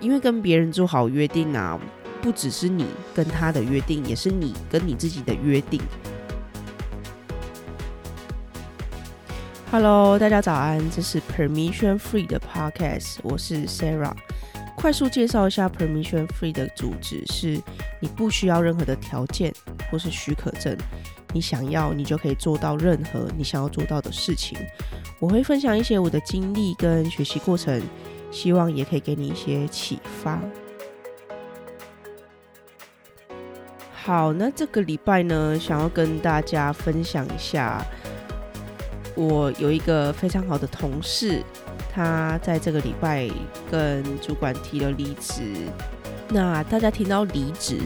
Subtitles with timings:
[0.00, 1.78] 因为跟别人做好约定啊，
[2.22, 5.80] 不只是你跟他的约定，也是你跟你自己的约定。
[9.72, 14.14] Hello，大家早安，这是 Permission Free 的 Podcast，我是 Sarah。
[14.76, 17.60] 快速介绍一下 Permission Free 的主旨是：
[18.00, 19.52] 你不需要任何的条件
[19.90, 20.76] 或是许可证，
[21.34, 24.56] 你想要，你就可以做到任何你想要做到的事情。
[25.18, 27.82] 我会分享一些我的经历跟学习过程。
[28.30, 30.40] 希望也可以给你一些启发。
[33.92, 37.84] 好，那这个礼拜呢，想要跟大家分享一下，
[39.14, 41.42] 我有一个非常好的同事，
[41.92, 43.28] 他在这个礼拜
[43.70, 45.42] 跟主管提了离职。
[46.30, 47.78] 那大家听到离职，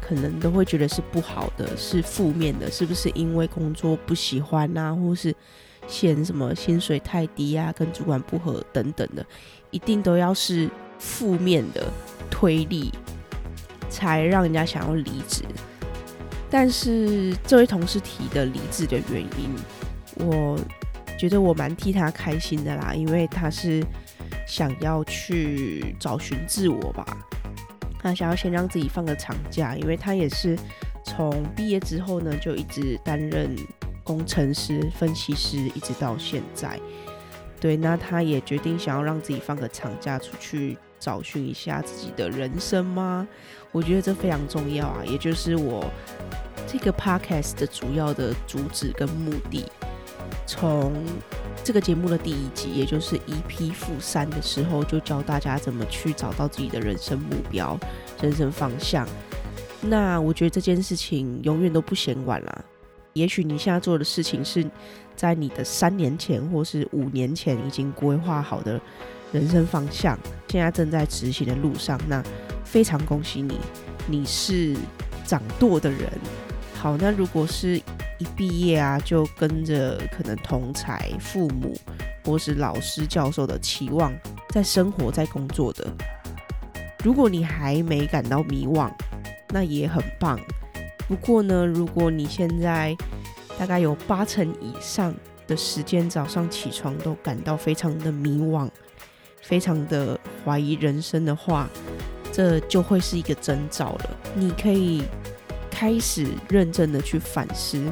[0.00, 5.32] 可能都会觉得是不好的，是负面的，是不是因为工作不喜欢啊，或是
[5.86, 9.24] 嫌什么薪水太低啊，跟主管不合等等的。
[9.70, 10.68] 一定都要是
[10.98, 11.90] 负面的
[12.30, 12.92] 推力，
[13.88, 15.42] 才让人家想要离职。
[16.50, 19.54] 但是这位同事提的离职的原因，
[20.26, 20.58] 我
[21.18, 23.84] 觉得我蛮替他开心的啦，因为他是
[24.46, 27.06] 想要去找寻自我吧。
[28.02, 30.58] 他想要先让自己放个长假，因为他也是
[31.04, 33.54] 从毕业之后呢，就一直担任
[34.02, 36.80] 工程师、分析师，一直到现在。
[37.60, 43.28] 对，那他也决定想要让自己放个长假，出去找寻一下自己的人生吗？
[43.70, 45.84] 我觉得这非常重要啊，也就是我
[46.66, 49.70] 这个 podcast 的主要的主旨跟目的。
[50.46, 50.92] 从
[51.62, 57.78] 这个节目的第一集，也就是 EP 负三的时候，就教大家怎么去找到自己的人生目标、
[58.20, 59.06] 人生方向。
[59.82, 62.64] 那我觉得这件事情永远都不嫌晚啦。
[63.12, 64.64] 也许你现在做的事情是
[65.16, 68.80] 在你的三年前或是五年前已经规划好的
[69.32, 72.22] 人生方向，现在正在执行的路上，那
[72.64, 73.58] 非常恭喜你，
[74.06, 74.76] 你是
[75.24, 76.10] 掌舵的人。
[76.74, 77.76] 好，那如果是
[78.18, 81.76] 一毕业啊，就跟着可能同才、父母
[82.24, 84.12] 或是老师、教授的期望
[84.48, 85.86] 在生活、在工作的，
[87.04, 88.90] 如果你还没感到迷惘，
[89.50, 90.40] 那也很棒。
[91.10, 92.96] 不过呢，如果你现在
[93.58, 95.12] 大概有八成以上
[95.48, 98.70] 的时间早上起床都感到非常的迷惘，
[99.42, 101.68] 非常的怀疑人生的话，
[102.30, 104.16] 这就会是一个征兆了。
[104.36, 105.02] 你可以
[105.68, 107.82] 开始认真的去反思，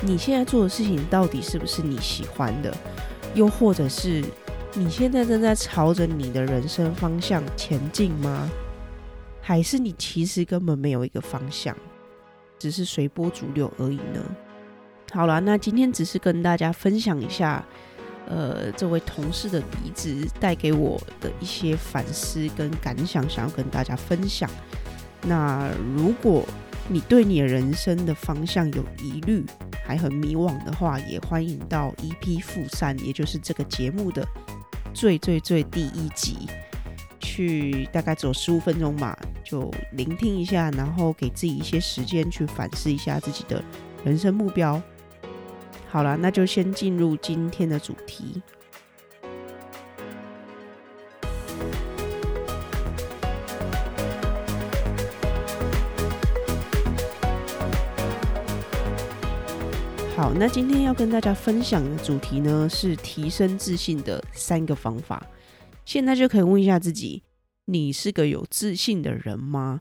[0.00, 2.74] 你现在做的事情到底是不是你喜欢的，
[3.34, 4.24] 又或者是
[4.72, 8.50] 你现在正在朝着你的人生方向前进吗？
[9.42, 11.76] 还是你其实根本没有一个方向？
[12.58, 14.22] 只是随波逐流而已呢。
[15.12, 17.64] 好了，那今天只是跟大家分享一下，
[18.26, 24.50] 呃，这位同事的离职带给我的一些反思跟感想，想要跟大家分享。
[25.22, 26.44] 那如果
[26.88, 29.44] 你对你的人生的方向有疑虑，
[29.84, 34.26] 还很迷惘的话，也欢迎到 EP 负三，也就是这个节目的
[34.92, 36.46] 最最最第一集。
[37.20, 39.16] 去大概只有十五分钟吧，
[39.48, 43.64] 就聆听一下，然后给自己一些时间去反思一下自己的
[44.04, 44.78] 人生目标。
[45.88, 48.42] 好了，那就先进入今天的主题。
[60.14, 65.26] 好，那今天要跟大家分享的主题呢，是提升自信的三个方法。
[65.86, 67.22] 现在就可以问一下自己：
[67.70, 69.80] 你是个有自信的人吗？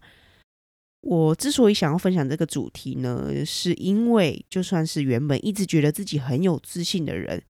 [1.02, 7.42] 我之所以想要分享这个主题呢，是因为就算是原本一直觉得自己很有自信的人，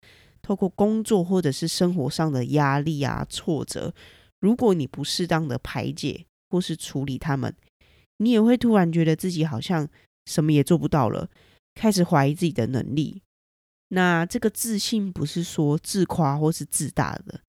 [0.42, 3.94] 透过工作或者是生活上的压力啊、挫折，
[4.40, 7.54] 如果你不适当的排解或是处理他们，
[8.18, 9.88] 你也会突然觉得自己好像
[10.26, 11.30] 什么也做不到了，
[11.74, 13.22] 开始怀疑自己的能力。
[13.88, 17.40] 那这个自信不是说自夸或是自大的。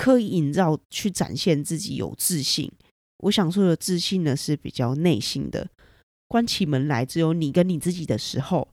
[0.00, 2.72] 刻意营造去展现自己有自信，
[3.18, 5.68] 我想说的自信呢，是比较内心的。
[6.26, 8.66] 关起门来只有你跟你自己的时候，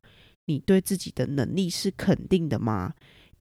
[0.45, 2.93] 你对自己的能力是肯定的吗？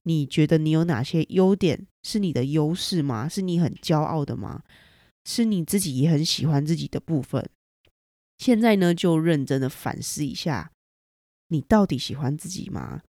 [0.03, 3.29] 你觉得你有哪些优点是你的优势吗？
[3.29, 4.63] 是你很骄傲的吗？
[5.23, 7.49] 是你自己也很喜欢自己的部分？
[8.37, 10.73] 现在呢，就认真的反思一下，
[11.47, 13.03] 你到底喜欢自己吗？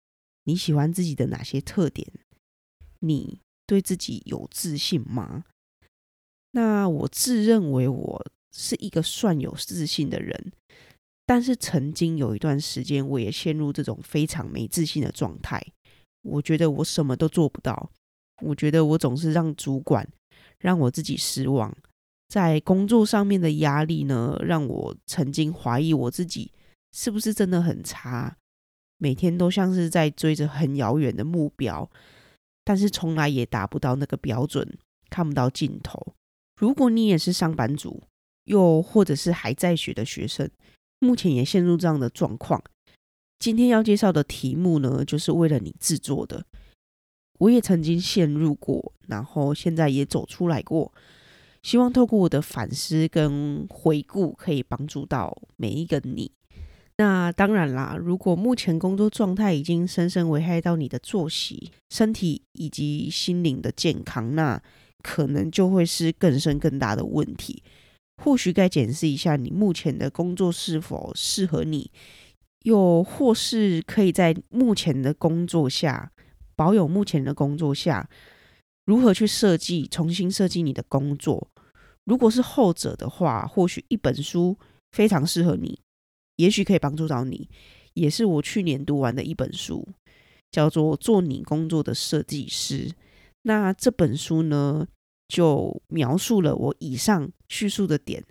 [0.45, 2.09] 你喜欢自己的哪些特点？
[3.01, 5.45] 你对自己有自信吗？
[6.53, 8.27] 那我自认为我
[8.57, 10.51] 是一个算有自信的人，
[11.27, 15.63] 但是曾经有一段时间，我也陷入这种非常没自信的状态。
[16.23, 17.91] 我觉得我什么都做不到，
[18.43, 20.09] 我觉得我总是让主管、
[20.59, 21.77] 让我自己失望。
[22.29, 26.51] 在工作上面的压力呢，让我曾经怀疑我自己
[26.93, 28.37] 是不是真的很差，
[28.97, 31.89] 每天都像是在追着很遥远的目标，
[32.69, 34.77] 但是从来也达不到那个标准，
[35.09, 36.15] 看不到尽头。
[36.61, 38.03] 如果你也是上班族，
[38.45, 40.51] 又或者是还在学的学生，
[40.99, 42.63] 目前也陷入这样的状况，
[43.39, 46.45] 今天要介绍的题目呢，就是为了你制作的。
[47.39, 50.93] 我也曾经陷入过，然后现在也走出来过。
[51.63, 56.31] 希望透过我的反思跟回顾，可以帮助到每一个你。
[57.01, 64.61] 那当然啦，如果目前工作状态已经深深危害到你的作息、身体以及心灵的健康，那
[65.01, 67.63] 可能就会是更深更大的问题。
[68.21, 71.89] 或许该检视一下你目前的工作是否适合你，
[72.65, 76.11] 又或是可以在目前的工作下
[76.57, 78.11] 保有目前的工作下，
[78.87, 81.47] 如何去设计，重新设计你的工作。
[82.07, 84.59] 如果是后者的话，或许一本书
[84.91, 85.79] 非常适合你，
[86.39, 87.49] 也许可以帮助到你。
[87.95, 89.87] 也是我去年读完的一本书，
[90.51, 92.89] 叫做《做你工作的设计师》。
[93.43, 94.87] 那这本书呢，
[95.27, 98.23] 就描述了我以上叙述的点。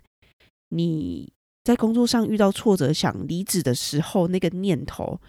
[0.70, 1.30] 你
[1.64, 5.20] 在工作上遇到挫折，想离职的时候，那个念头，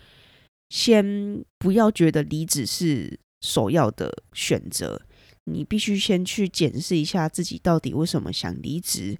[0.69, 5.01] 先不要觉得离职是首要的选择。
[5.45, 9.17] 你必须先去检视一下自己到底为什么想离职，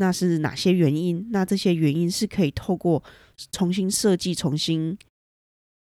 [0.00, 1.28] 那是哪些原因？
[1.30, 3.04] 那这些原因是可以透过
[3.52, 4.96] 重新设计、重新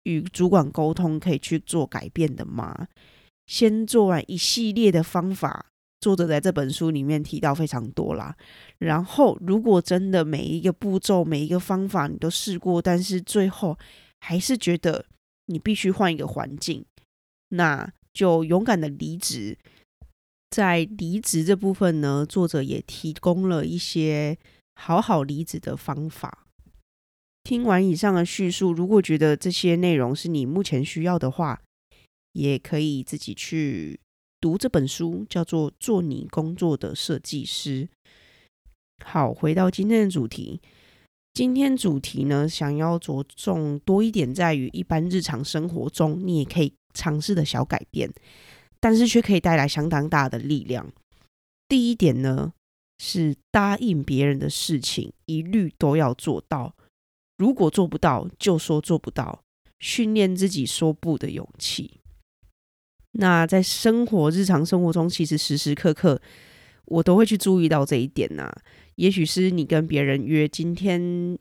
[0.04, 2.86] 与主管沟通，可以去做改变的吗？
[3.48, 5.66] 先做完一系列的方法，
[6.00, 8.36] 作者在这本书里面提到非常多啦。
[8.78, 13.76] 然后，如果真的每一个步骤、每一个方法你都试过，但是最后
[14.20, 15.04] 还是觉得
[15.46, 16.84] 你必须换一个环境，
[17.48, 19.58] 那就勇敢的离职。
[20.50, 24.38] 在离职这部分呢，作者也提供了一些
[24.74, 26.46] 好好离职的方法。
[27.42, 31.62] 听完以上的叙述，如果觉得这些内容是你目前需要的话，
[32.32, 34.00] 也可以自己去
[34.40, 37.84] 读这本书，叫做《做你工作的设计师》。
[39.04, 40.60] 好，回到今天的主题，
[41.34, 48.10] 今天主题呢，想要着重多一点，在于一般日常生活中，你也可以尝试的小改变。
[48.86, 50.92] 但是却可以带来相当大的力量。
[51.66, 52.52] 第一点呢，
[52.98, 56.72] 是答应别人的事情一律都要做到。
[57.36, 59.42] 如果做不到，就说做不到，
[59.80, 61.98] 训练自己说不的勇气。
[63.14, 66.22] 那在生活日常生活中，其实时时刻刻
[66.84, 68.54] 我都会去注意到这一点呐、
[68.94, 71.36] 也许是你跟别人约今天，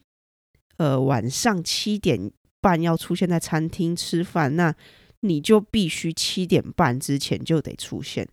[0.78, 4.76] 呃，晚上七点半要出现在餐厅吃饭，那。
[5.28, 8.28] 你就必须七点半之前就得出现。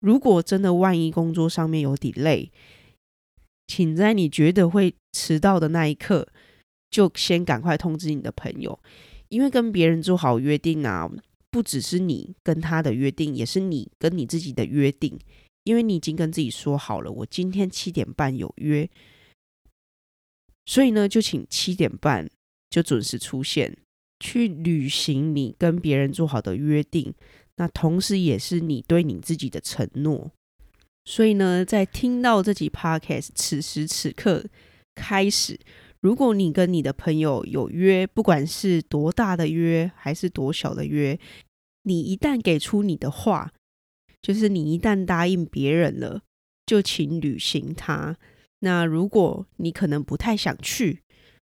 [0.00, 2.48] 如果真的万一工作上面有 delay，
[3.66, 6.26] 请在你觉得会迟到的那一刻，
[6.90, 8.80] 就先赶快通知你的朋友，
[9.28, 11.10] 因为跟别人做好约定啊，
[11.50, 15.18] 不只是你跟他的约定，也是你跟你自己的约定。
[15.64, 18.88] 因为你已经跟自己说好了，我今天七点半有约，
[20.64, 22.28] 所以呢，就请七点半
[22.70, 23.76] 就准时出现。
[24.20, 27.12] 去履行你跟别人做好的约定，
[27.56, 30.30] 那同时也是你对你自己的承诺。
[31.06, 34.44] 所以呢，在听到这集 Podcast，此时此刻
[34.94, 35.58] 开始，
[36.00, 41.18] 如果你跟你的朋友有约，不管是多大的约还是多小的约，
[41.84, 43.52] 你一旦给出你的话，
[44.20, 46.22] 就是你一旦答应别人了，
[46.66, 48.16] 就请履行它。
[48.60, 51.00] 那如果你可能不太想去，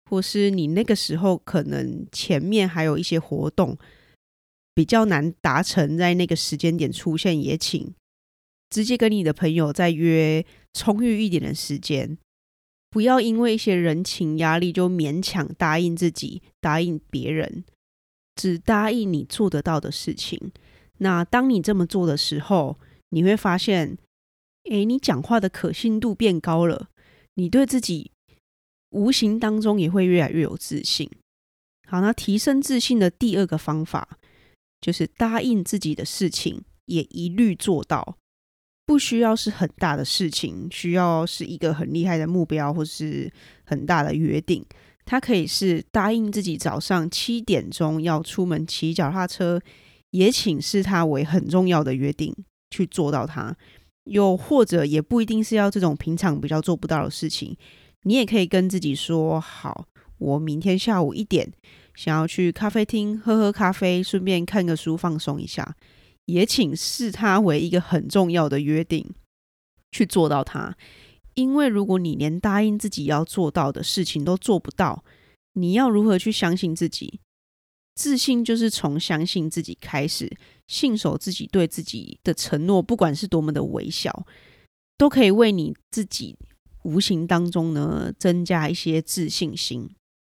[0.09, 3.77] 或是你那个时候可能前面还有一些活动
[4.73, 7.93] 比较难达成，在那个时间点出现，也请
[8.69, 12.17] 直接跟你的朋友再约充裕一点的时间，
[12.89, 17.63] 不要因为一些人情压力就勉强答应自己，答应别人，
[18.35, 20.51] 只答应你做得到的事情。
[20.99, 23.97] 那当你这么做的时候，你会发现，
[24.69, 26.89] 诶，你讲话的可信度变高了，
[27.35, 28.11] 你对自己。
[28.95, 31.09] 无形当中也会越来越有自信。
[31.85, 34.17] 好，那提升自信的第二个方法
[34.79, 38.17] 就是答应自己的事情也一律做到，
[38.85, 43.31] 不需要是很大的事情，需要是一个很厉害的目标或是
[43.65, 44.65] 很大的约定。
[45.03, 49.61] 它可以是答应自己早上七点钟要出门骑脚踏车，
[50.11, 52.33] 也请视它为很重要的约定
[52.71, 53.55] 去做到它。
[54.05, 57.55] 又或者也不一定是要这种平常比较做不到的事情。
[58.05, 59.85] 你也可以跟自己说好，
[60.17, 61.51] 我明天下午一点
[61.93, 65.75] 想要去咖啡厅喝喝咖啡，顺便看个书放松一下，
[66.25, 69.13] 也请视它为一个很重要的约定。
[69.91, 70.75] 去做到它。
[71.35, 75.05] 因为如果你连答应自己要做到的事情都做不到，
[75.53, 77.21] 你要如何去相信自己？
[77.95, 80.29] 自信就是从相信自己开始，
[80.67, 84.25] 信守自己对自己的承诺，不管是多么的微小，
[84.97, 86.35] 都可以为你自己
[86.85, 89.89] 无形当中呢增加一些自信心。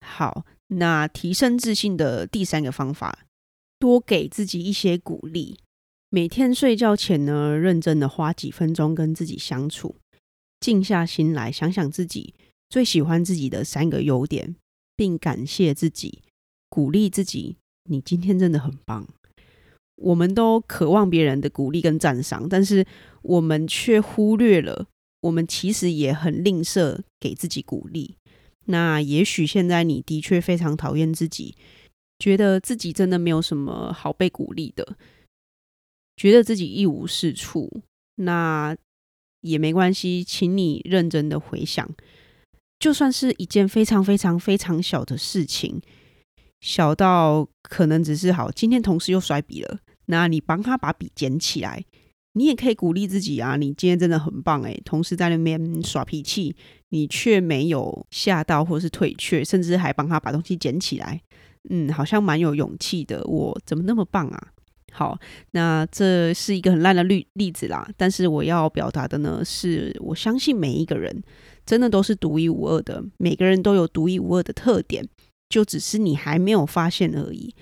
[0.04, 3.20] 好，那提升自信的第三个方法，
[3.78, 5.58] 多给自己一些鼓励。
[6.10, 9.94] 每天睡觉前呢，认真的花几分钟跟自己相处。
[10.58, 12.34] 静下心来，想想自己
[12.68, 14.56] 最喜欢自己的三个优点，
[14.96, 16.22] 并感谢自己，
[16.68, 17.56] 鼓励自己。
[17.88, 19.06] 你今天真的很棒。
[19.96, 22.86] 我们都渴望别人的鼓励跟赞赏，但是
[23.22, 24.86] 我们却忽略了，
[25.20, 28.16] 我们其实也很吝啬给自己鼓励。
[28.66, 31.56] 那也许现在你的确非常讨厌自己，
[32.18, 34.96] 觉得自己真的没有什么好被鼓励的，
[36.16, 37.82] 觉得自己一无是处。
[38.16, 38.76] 那
[39.40, 41.88] 也没关系，请你认真的回想，
[42.78, 45.80] 就算是一件非常非常非常小的事情，
[46.60, 51.82] 小到可能只是好，今天同事又摔笔了，那你帮他把笔捡起来，
[52.40, 56.56] 你也可以鼓励自己啊，你今天真的很棒诶，同事在那边耍脾气，
[56.88, 61.20] 你却没有吓到或是退却，甚至还帮他把东西捡起来，
[61.68, 64.48] 嗯，好像蛮有勇气的，我怎么那么棒啊？
[64.90, 65.18] 好，
[65.50, 67.86] 那这是一个很烂的例例子啦。
[67.98, 71.22] 但是我要表达的呢，是我相信每一个人
[71.66, 75.06] 真的都是独一无二的，每个人都有独一无二的特点，
[75.50, 77.54] 就只是你还没有发现而已。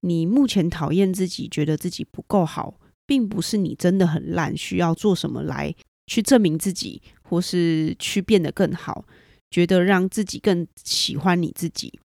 [0.00, 5.74] 你目前讨厌自己，觉得自己不够好，并不是你真的很烂，需要做什么来
[6.06, 9.04] 去证明自己，或是去变得更好，
[9.50, 11.98] 觉得让自己更喜欢你自己。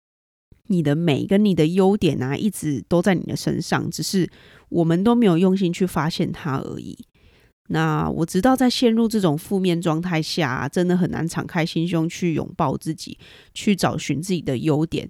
[0.68, 4.30] 你的美跟你的优点啊，一直都在你的身上，只是
[4.70, 6.96] 我们都没有用心去发现它而已。
[7.70, 13.18] 那我知道，在陷入这种负面状态下，真的很难敞开心胸去拥抱自己，
[13.54, 15.10] 去找寻自己的优点。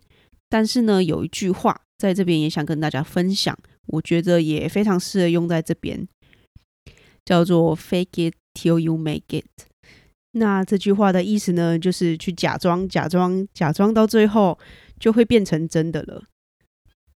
[0.49, 3.57] 但是呢，有一句话在这边也想跟大家分享，
[3.89, 6.07] 我觉得也非常适合用在这边，
[7.23, 9.45] 叫做 “Fake it till you make it”。
[10.31, 14.57] 那这句话的意思呢，就是去假装、假装、假装，到最后。
[14.99, 16.25] 就会变成真的了。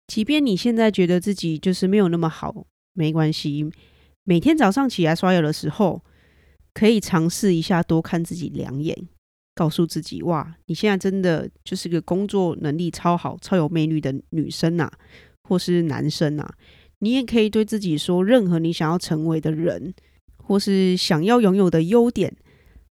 [0.06, 3.72] 即便你现在觉得自己就是没有那么好，没关系。
[4.26, 6.04] 每天早上起来刷牙的时候，
[6.74, 9.08] 可以尝试一下多看自己两眼，
[9.56, 14.92] 告诉自己：哇，你现在真的就是个工作能力超好、超有魅力的女生呐，
[15.50, 16.54] 或是男生啊。
[17.00, 19.94] 你也可以对自己说，任何你想要成为的人，
[20.38, 22.34] 或是想要拥有的优点，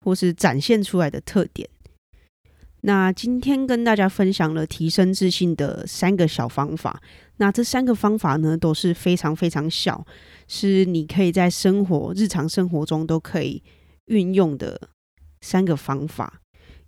[0.01, 1.69] 或是展现出来的特点。
[2.83, 7.03] 那今天跟大家分享了提升自信的三个小方法。
[7.39, 10.07] 那这三个方法呢，都是非常非常小，
[10.47, 13.61] 是你可以在生活日常生活中都可以
[14.07, 14.81] 运用的
[15.41, 16.41] 三个方法。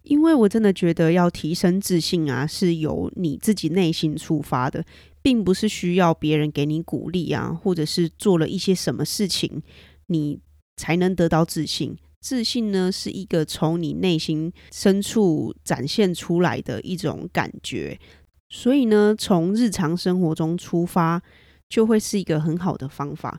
[0.02, 4.84] 因为我真的觉得要提升自信啊，是由你自己内心出发的，
[5.28, 9.62] 并不是需要别人给你鼓励啊，或者是做了一些什么事情，
[10.06, 10.40] 你
[10.78, 11.94] 才能得到自信。
[12.22, 18.00] 自信呢，是一个从你内心深处展现出来的一种感觉，
[18.48, 21.22] 所以呢，从日常生活中出发，
[21.68, 23.38] 就会是一个很好的方法。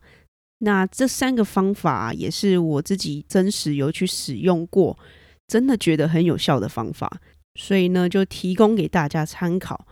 [0.59, 4.95] 那这三个方法也是我自己真实有去使用过，
[5.47, 7.19] 真的觉得很有效的方法，
[7.55, 9.87] 所以呢，就提供给大家参考。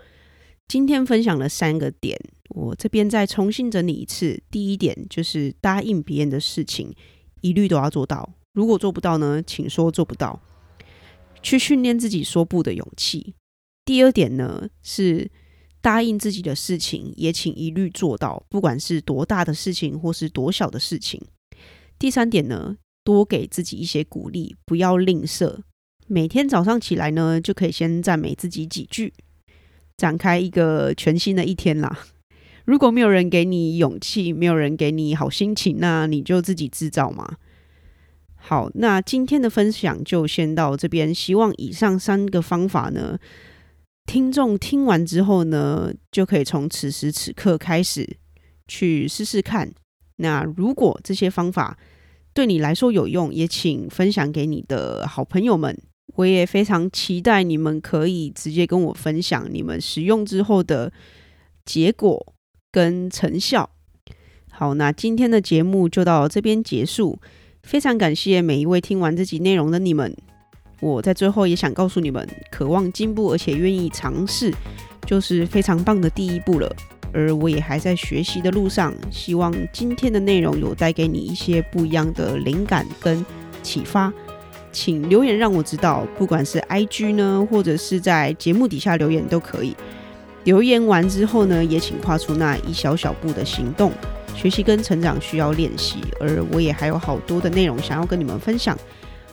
[0.68, 2.20] 今天分享了三个点，
[2.50, 4.44] 我这边再重新整理一次。
[4.52, 6.94] 第一点就是答应别人的事情，
[7.40, 8.34] 一律都要做到。
[8.52, 10.42] 如果做不到呢，请说做不到，
[11.42, 13.34] 去训练自己说不的勇气。
[13.86, 15.32] 第二点呢，是
[15.80, 21.22] 答应自己的事情，也请一律做到，不管是多大的事情或是多小的事情。
[21.98, 25.60] 第三点呢，多给自己一些鼓励，不要吝啬。
[26.08, 29.14] 每天早上起来呢，就可以先赞美自己几句，
[29.98, 31.98] 展开一个全新的一天啦。
[32.66, 37.38] 如果没有人给你勇气，没有人给你好心情，那你就自己制造嘛。
[38.36, 41.14] 好，那今天的分享就先到这边。
[41.14, 43.18] 希望以上三个方法呢，
[44.06, 48.18] 听众听完之后呢，就可以从此时此刻开始
[48.68, 49.74] 去试试看。
[50.18, 51.78] 那如果这些方法
[52.34, 55.78] 对你来说有用，也请分享给你的好朋友们。
[56.18, 60.92] 我也非常期待你们可以直接跟我分享你们使用之后的
[61.64, 62.34] 结果
[62.72, 63.70] 跟成效。
[64.52, 67.20] 好，那今天的节目就到这边结束。
[67.62, 70.16] 非常感谢每一位听完这集内容的你们。
[70.80, 74.52] 我在最后也想告诉你们，渴望进步而且愿意尝试，
[75.06, 76.76] 就是非常棒的第一步了。
[77.14, 83.24] 而我也还在学习的路上，希望今天的内容有带给你一些不一样的灵感跟
[83.62, 84.12] 启发，
[84.80, 89.76] 请留言让我知道，不管是 IG 呢，或者是在节目底下留言都可以。
[90.44, 93.92] 留言完之后呢，也请跨出那一小小步的行动。
[94.36, 98.78] 学习跟成长需要练习，而我也还有好多的内容想要跟你们分享。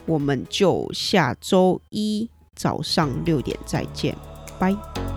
[0.07, 4.17] 我们就下周一早上六点再见，
[4.59, 5.14] 拜。